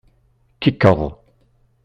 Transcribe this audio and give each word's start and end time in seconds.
Kikeḍ. 0.61 1.01